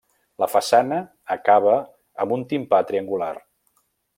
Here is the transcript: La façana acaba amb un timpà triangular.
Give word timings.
La 0.43 0.45
façana 0.53 0.97
acaba 1.35 1.75
amb 2.25 2.35
un 2.39 2.47
timpà 2.55 2.83
triangular. 2.93 3.33